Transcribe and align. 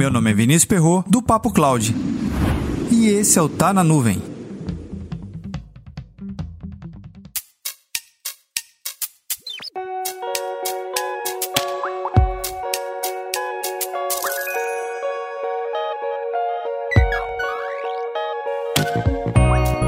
Meu 0.00 0.10
nome 0.10 0.30
é 0.30 0.34
Vinícius 0.34 0.64
Perro 0.64 1.04
do 1.06 1.20
Papo 1.20 1.52
Cloud. 1.52 1.94
E 2.90 3.08
esse 3.08 3.38
é 3.38 3.42
o 3.42 3.50
Tá 3.50 3.70
na 3.70 3.84
Nuvem. 3.84 4.22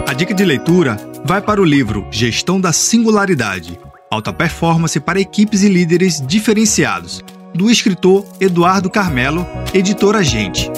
A 0.07 0.13
dica 0.13 0.35
de 0.35 0.45
leitura 0.45 0.99
vai 1.25 1.41
para 1.41 1.59
o 1.59 1.65
livro 1.65 2.07
Gestão 2.11 2.61
da 2.61 2.71
Singularidade 2.71 3.81
Alta 4.13 4.31
Performance 4.31 5.01
para 5.01 5.19
Equipes 5.19 5.63
e 5.63 5.71
Líderes 5.71 6.21
Diferenciados, 6.21 7.25
do 7.55 7.71
escritor 7.71 8.27
Eduardo 8.41 8.91
Carmelo, 8.91 9.47
editora 9.75 10.23
Gente. 10.23 10.71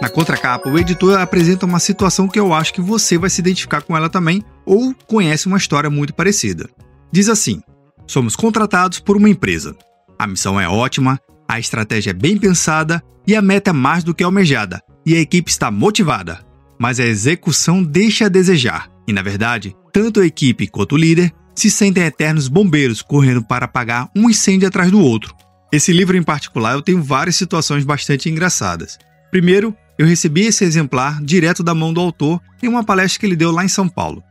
Na 0.00 0.10
contracapa, 0.10 0.68
o 0.68 0.78
editor 0.78 1.18
apresenta 1.18 1.64
uma 1.64 1.78
situação 1.78 2.28
que 2.28 2.38
eu 2.38 2.52
acho 2.52 2.74
que 2.74 2.80
você 2.80 3.16
vai 3.16 3.30
se 3.30 3.40
identificar 3.40 3.80
com 3.80 3.96
ela 3.96 4.10
também 4.10 4.44
ou 4.66 4.94
conhece 5.06 5.46
uma 5.46 5.56
história 5.56 5.88
muito 5.88 6.14
parecida. 6.14 6.68
Diz 7.10 7.28
assim: 7.28 7.62
Somos 8.06 8.36
contratados 8.36 9.00
por 9.00 9.16
uma 9.16 9.30
empresa. 9.30 9.74
A 10.18 10.26
missão 10.26 10.60
é 10.60 10.68
ótima, 10.68 11.18
a 11.48 11.58
estratégia 11.58 12.10
é 12.10 12.14
bem 12.14 12.36
pensada 12.36 13.02
e 13.26 13.34
a 13.34 13.40
meta 13.40 13.70
é 13.70 13.72
mais 13.72 14.04
do 14.04 14.14
que 14.14 14.22
almejada, 14.22 14.82
e 15.06 15.14
a 15.14 15.20
equipe 15.20 15.50
está 15.50 15.70
motivada. 15.70 16.53
Mas 16.78 16.98
a 16.98 17.04
execução 17.04 17.82
deixa 17.82 18.26
a 18.26 18.28
desejar, 18.28 18.90
e 19.06 19.12
na 19.12 19.22
verdade, 19.22 19.74
tanto 19.92 20.20
a 20.20 20.26
equipe 20.26 20.66
quanto 20.66 20.94
o 20.94 20.98
líder 20.98 21.32
se 21.54 21.70
sentem 21.70 22.04
eternos 22.04 22.48
bombeiros 22.48 23.00
correndo 23.00 23.42
para 23.42 23.66
apagar 23.66 24.10
um 24.16 24.28
incêndio 24.28 24.66
atrás 24.66 24.90
do 24.90 25.00
outro. 25.00 25.34
Esse 25.72 25.92
livro 25.92 26.16
em 26.16 26.22
particular 26.22 26.74
eu 26.74 26.82
tenho 26.82 27.02
várias 27.02 27.36
situações 27.36 27.84
bastante 27.84 28.28
engraçadas. 28.28 28.98
Primeiro, 29.30 29.74
eu 29.98 30.06
recebi 30.06 30.42
esse 30.42 30.64
exemplar 30.64 31.22
direto 31.22 31.62
da 31.62 31.74
mão 31.74 31.92
do 31.92 32.00
autor 32.00 32.40
em 32.62 32.68
uma 32.68 32.84
palestra 32.84 33.20
que 33.20 33.26
ele 33.26 33.36
deu 33.36 33.52
lá 33.52 33.64
em 33.64 33.68
São 33.68 33.88
Paulo. 33.88 34.22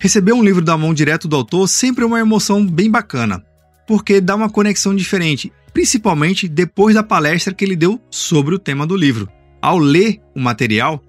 Receber 0.00 0.32
um 0.32 0.42
livro 0.42 0.64
da 0.64 0.76
mão 0.76 0.92
direto 0.92 1.28
do 1.28 1.36
autor 1.36 1.68
sempre 1.68 2.02
é 2.02 2.06
uma 2.06 2.18
emoção 2.18 2.66
bem 2.66 2.90
bacana, 2.90 3.44
porque 3.86 4.20
dá 4.20 4.34
uma 4.34 4.50
conexão 4.50 4.94
diferente 4.94 5.52
principalmente 5.72 6.48
depois 6.48 6.94
da 6.94 7.02
palestra 7.02 7.54
que 7.54 7.64
ele 7.64 7.76
deu 7.76 8.00
sobre 8.10 8.54
o 8.54 8.58
tema 8.58 8.86
do 8.86 8.96
livro. 8.96 9.28
Ao 9.60 9.78
ler 9.78 10.20
o 10.34 10.40
material, 10.40 11.02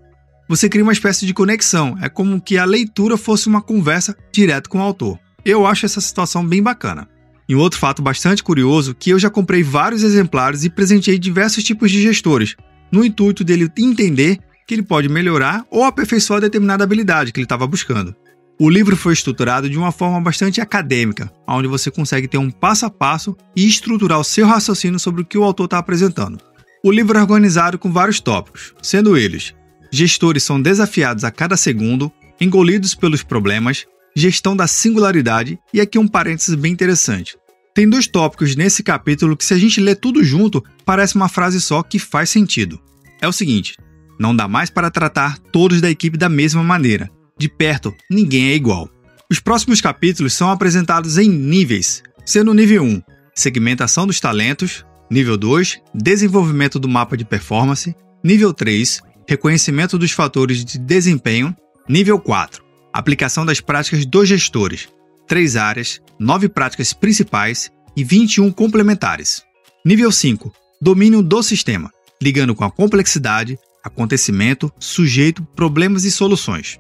você 0.56 0.70
cria 0.70 0.84
uma 0.84 0.94
espécie 0.94 1.26
de 1.26 1.34
conexão, 1.34 1.98
é 2.00 2.08
como 2.08 2.40
que 2.40 2.60
a 2.60 2.66
leitura 2.66 3.18
fosse 3.18 3.48
uma 3.48 3.60
conversa 3.60 4.16
direto 4.32 4.70
com 4.70 4.78
o 4.78 4.82
autor. 4.84 5.20
Eu 5.44 5.66
acho 5.66 5.86
essa 5.86 6.00
situação 6.00 6.46
bem 6.46 6.62
bacana. 6.62 7.10
E 7.50 7.56
um 7.56 7.60
outro 7.60 7.80
fato 7.80 8.04
bastante 8.04 8.44
curioso 8.44 8.94
que 8.94 9.10
eu 9.10 9.18
já 9.18 9.32
comprei 9.32 9.64
vários 9.64 10.04
exemplares 10.04 10.64
e 10.64 10.70
presenteei 10.70 11.18
diversos 11.18 11.64
tipos 11.64 11.90
de 11.90 12.00
gestores, 12.00 12.56
no 12.92 13.04
intuito 13.04 13.44
dele 13.44 13.68
entender 13.80 14.38
que 14.68 14.76
ele 14.76 14.84
pode 14.84 15.10
melhorar 15.10 15.66
ou 15.72 15.84
aperfeiçoar 15.84 16.40
determinada 16.40 16.84
habilidade 16.84 17.32
que 17.32 17.40
ele 17.40 17.46
estava 17.46 17.66
buscando. 17.66 18.16
O 18.60 18.70
livro 18.70 18.96
foi 18.96 19.14
estruturado 19.14 19.68
de 19.68 19.78
uma 19.78 19.92
forma 19.92 20.22
bastante 20.22 20.62
acadêmica, 20.62 21.32
onde 21.48 21.68
você 21.68 21.90
consegue 21.90 22.28
ter 22.28 22.38
um 22.38 22.52
passo 22.52 22.86
a 22.86 22.92
passo 22.92 23.36
e 23.56 23.68
estruturar 23.68 24.20
o 24.20 24.24
seu 24.24 24.46
raciocínio 24.46 25.00
sobre 25.00 25.24
o 25.24 25.26
que 25.26 25.38
o 25.38 25.44
autor 25.44 25.66
está 25.66 25.80
apresentando. 25.80 26.38
O 26.86 26.92
livro 26.92 27.18
é 27.18 27.22
organizado 27.22 27.80
com 27.80 27.92
vários 27.92 28.20
tópicos, 28.20 28.74
sendo 28.82 29.18
eles: 29.18 29.54
gestores 29.94 30.44
são 30.44 30.60
desafiados 30.60 31.24
a 31.24 31.32
cada 31.32 31.56
segundo, 31.56 32.12
engolidos 32.42 32.96
pelos 32.96 33.22
problemas, 33.22 33.86
gestão 34.16 34.56
da 34.56 34.68
singularidade 34.68 35.60
e 35.74 35.80
aqui 35.80 36.00
um 36.00 36.08
parênteses 36.08 36.56
bem 36.56 36.74
interessante. 36.74 37.38
Tem 37.76 37.88
dois 37.88 38.08
tópicos 38.08 38.56
nesse 38.56 38.84
capítulo 38.84 39.38
que, 39.38 39.46
se 39.46 39.54
a 39.54 39.58
gente 39.58 39.80
ler 39.80 39.96
tudo 39.96 40.24
junto, 40.24 40.64
parece 40.84 41.16
uma 41.16 41.30
frase 41.30 41.62
só 41.62 41.84
que 41.84 42.00
faz 42.00 42.30
sentido. 42.30 42.80
É 43.22 43.28
o 43.28 43.32
seguinte: 43.32 43.78
não 44.20 44.36
dá 44.36 44.48
mais 44.48 44.70
para 44.70 44.92
tratar 44.92 45.38
todos 45.38 45.80
da 45.80 45.90
equipe 45.90 46.18
da 46.18 46.30
mesma 46.30 46.64
maneira 46.64 47.10
de 47.38 47.50
perto, 47.50 47.94
ninguém 48.10 48.50
é 48.50 48.56
igual. 48.56 48.90
Os 49.30 49.40
próximos 49.40 49.82
capítulos 49.82 50.34
são 50.34 50.50
apresentados 50.50 51.18
em 51.18 51.30
níveis, 51.30 52.04
sendo 52.26 52.54
nível 52.54 52.84
1, 52.84 53.02
segmentação 53.36 54.06
dos 54.06 54.20
talentos, 54.20 54.86
nível 55.10 55.36
2, 55.36 55.82
desenvolvimento 55.94 56.80
do 56.80 56.88
mapa 56.88 57.18
de 57.18 57.26
performance, 57.26 57.96
nível 58.24 58.54
3, 58.54 59.02
reconhecimento 59.28 59.98
dos 59.98 60.12
fatores 60.12 60.64
de 60.64 60.78
desempenho, 60.78 61.56
nível 61.88 62.20
4, 62.20 62.64
aplicação 62.92 63.46
das 63.46 63.60
práticas 63.60 64.06
dos 64.06 64.28
gestores, 64.28 64.88
três 65.28 65.56
áreas, 65.56 66.02
nove 66.20 66.48
práticas 66.48 66.94
principais 66.94 67.72
e 67.96 68.04
21 68.04 68.52
complementares. 68.52 69.44
Nível 69.86 70.12
5, 70.12 70.54
domínio 70.82 71.22
do 71.22 71.42
sistema, 71.44 71.92
ligando 72.22 72.56
com 72.56 72.64
a 72.64 72.72
complexidade, 72.72 73.58
acontecimento, 73.84 74.72
sujeito, 74.80 75.44
problemas 75.56 76.06
e 76.06 76.12
soluções. 76.12 76.80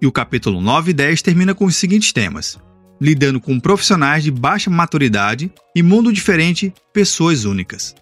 E 0.00 0.06
o 0.06 0.12
capítulo 0.12 0.60
9 0.60 0.90
e 0.90 0.94
10 0.94 1.22
termina 1.22 1.54
com 1.54 1.64
os 1.64 1.76
seguintes 1.76 2.12
temas: 2.12 2.58
lidando 3.00 3.40
com 3.40 3.58
profissionais 3.58 4.22
de 4.22 4.30
baixa 4.30 4.68
maturidade 4.68 5.50
e 5.74 5.82
mundo 5.82 6.12
diferente, 6.12 6.72
pessoas 6.92 7.44
únicas. 7.44 7.94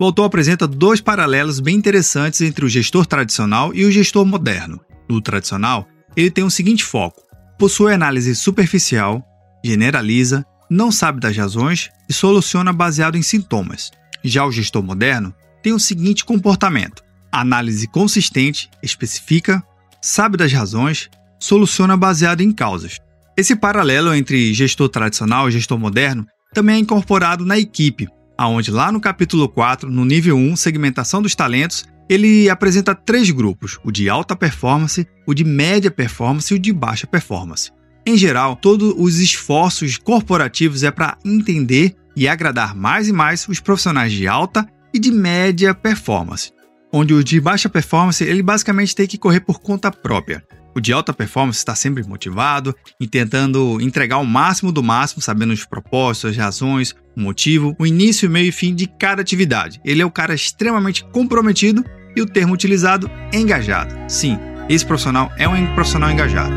O 0.00 0.04
autor 0.04 0.24
apresenta 0.24 0.68
dois 0.68 1.00
paralelos 1.00 1.58
bem 1.58 1.74
interessantes 1.74 2.40
entre 2.40 2.64
o 2.64 2.68
gestor 2.68 3.04
tradicional 3.04 3.74
e 3.74 3.84
o 3.84 3.90
gestor 3.90 4.24
moderno. 4.24 4.80
No 5.08 5.20
tradicional, 5.20 5.88
ele 6.16 6.30
tem 6.30 6.44
o 6.44 6.50
seguinte 6.50 6.84
foco: 6.84 7.20
possui 7.58 7.92
análise 7.92 8.36
superficial, 8.36 9.24
generaliza, 9.64 10.44
não 10.70 10.92
sabe 10.92 11.18
das 11.18 11.36
razões 11.36 11.90
e 12.08 12.12
soluciona 12.12 12.72
baseado 12.72 13.16
em 13.16 13.22
sintomas. 13.22 13.90
Já 14.22 14.44
o 14.44 14.52
gestor 14.52 14.84
moderno 14.84 15.34
tem 15.64 15.72
o 15.72 15.80
seguinte 15.80 16.24
comportamento: 16.24 17.02
análise 17.32 17.88
consistente, 17.88 18.70
especifica, 18.80 19.60
sabe 20.00 20.36
das 20.36 20.52
razões, 20.52 21.10
soluciona 21.40 21.96
baseado 21.96 22.40
em 22.40 22.52
causas. 22.52 22.98
Esse 23.36 23.56
paralelo 23.56 24.14
entre 24.14 24.54
gestor 24.54 24.88
tradicional 24.88 25.48
e 25.48 25.52
gestor 25.52 25.78
moderno 25.78 26.24
também 26.54 26.76
é 26.76 26.78
incorporado 26.78 27.44
na 27.44 27.58
equipe, 27.58 28.08
aonde 28.38 28.70
lá 28.70 28.92
no 28.92 29.00
capítulo 29.00 29.48
4, 29.48 29.90
no 29.90 30.04
nível 30.04 30.36
1, 30.36 30.54
segmentação 30.54 31.20
dos 31.20 31.34
talentos, 31.34 31.84
ele 32.08 32.48
apresenta 32.48 32.94
três 32.94 33.30
grupos: 33.30 33.78
o 33.84 33.90
de 33.90 34.08
alta 34.08 34.36
performance, 34.36 35.06
o 35.26 35.34
de 35.34 35.44
média 35.44 35.90
performance 35.90 36.54
e 36.54 36.56
o 36.56 36.60
de 36.60 36.72
baixa 36.72 37.06
performance. 37.06 37.72
Em 38.06 38.16
geral, 38.16 38.56
todos 38.56 38.94
os 38.96 39.18
esforços 39.18 39.98
corporativos 39.98 40.82
é 40.82 40.90
para 40.90 41.18
entender 41.24 41.94
e 42.16 42.26
agradar 42.26 42.74
mais 42.74 43.08
e 43.08 43.12
mais 43.12 43.46
os 43.48 43.60
profissionais 43.60 44.12
de 44.12 44.26
alta 44.26 44.66
e 44.94 44.98
de 44.98 45.10
média 45.10 45.74
performance, 45.74 46.50
onde 46.90 47.12
o 47.12 47.22
de 47.22 47.38
baixa 47.40 47.68
performance 47.68 48.24
ele 48.24 48.42
basicamente 48.42 48.94
tem 48.94 49.06
que 49.06 49.18
correr 49.18 49.40
por 49.40 49.60
conta 49.60 49.90
própria. 49.90 50.42
O 50.78 50.80
de 50.80 50.92
alta 50.92 51.12
performance 51.12 51.58
está 51.58 51.74
sempre 51.74 52.04
motivado 52.04 52.72
e 53.00 53.08
tentando 53.08 53.80
entregar 53.80 54.18
o 54.18 54.24
máximo 54.24 54.70
do 54.70 54.80
máximo, 54.80 55.20
sabendo 55.20 55.52
os 55.52 55.64
propósitos, 55.64 56.30
as 56.30 56.36
razões, 56.36 56.94
o 57.16 57.20
motivo, 57.20 57.74
o 57.80 57.84
início, 57.84 58.30
meio 58.30 58.50
e 58.50 58.52
fim 58.52 58.72
de 58.76 58.86
cada 58.86 59.20
atividade. 59.20 59.80
Ele 59.84 60.02
é 60.02 60.06
o 60.06 60.10
cara 60.10 60.36
extremamente 60.36 61.04
comprometido 61.06 61.84
e 62.14 62.22
o 62.22 62.26
termo 62.26 62.54
utilizado 62.54 63.10
é 63.32 63.38
engajado. 63.38 63.92
Sim, 64.06 64.38
esse 64.68 64.86
profissional 64.86 65.32
é 65.36 65.48
um 65.48 65.74
profissional 65.74 66.12
engajado. 66.12 66.54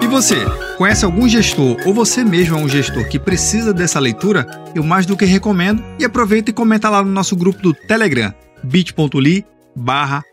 E 0.00 0.06
você? 0.06 0.63
Conhece 0.76 1.04
algum 1.04 1.28
gestor 1.28 1.76
ou 1.86 1.94
você 1.94 2.24
mesmo 2.24 2.58
é 2.58 2.60
um 2.60 2.68
gestor 2.68 3.08
que 3.08 3.16
precisa 3.18 3.72
dessa 3.72 4.00
leitura? 4.00 4.44
Eu 4.74 4.82
mais 4.82 5.06
do 5.06 5.16
que 5.16 5.24
recomendo 5.24 5.84
e 6.00 6.04
aproveita 6.04 6.50
e 6.50 6.52
comenta 6.52 6.90
lá 6.90 7.02
no 7.02 7.10
nosso 7.10 7.36
grupo 7.36 7.62
do 7.62 7.72
Telegram, 7.72 8.34
bit.ly 8.64 9.44
barra 9.76 10.24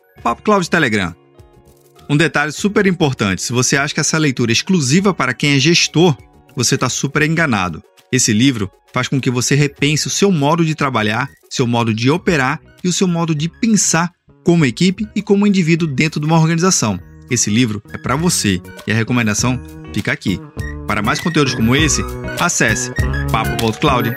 Telegram. 0.69 1.15
Um 2.09 2.17
detalhe 2.17 2.51
super 2.51 2.87
importante, 2.87 3.41
se 3.41 3.53
você 3.53 3.77
acha 3.77 3.93
que 3.93 3.99
essa 3.99 4.17
leitura 4.17 4.51
é 4.51 4.53
exclusiva 4.53 5.13
para 5.13 5.33
quem 5.33 5.55
é 5.55 5.59
gestor, 5.59 6.17
você 6.55 6.73
está 6.73 6.89
super 6.89 7.21
enganado. 7.21 7.83
Esse 8.11 8.33
livro 8.33 8.69
faz 8.91 9.07
com 9.07 9.21
que 9.21 9.29
você 9.29 9.53
repense 9.53 10.07
o 10.07 10.09
seu 10.11 10.31
modo 10.31 10.65
de 10.65 10.73
trabalhar, 10.73 11.29
seu 11.51 11.67
modo 11.67 11.93
de 11.93 12.09
operar 12.09 12.59
e 12.83 12.87
o 12.87 12.93
seu 12.93 13.07
modo 13.07 13.35
de 13.35 13.47
pensar 13.47 14.11
como 14.43 14.65
equipe 14.65 15.07
e 15.15 15.21
como 15.21 15.45
indivíduo 15.45 15.87
dentro 15.87 16.19
de 16.19 16.25
uma 16.25 16.39
organização. 16.39 16.99
Esse 17.31 17.49
livro 17.49 17.81
é 17.93 17.97
para 17.97 18.17
você 18.17 18.61
e 18.85 18.91
a 18.91 18.95
recomendação 18.95 19.57
fica 19.93 20.11
aqui. 20.11 20.37
Para 20.85 21.01
mais 21.01 21.21
conteúdos 21.21 21.55
como 21.55 21.73
esse, 21.73 22.03
acesse 22.37 22.91
papo.cloud. 23.31 24.13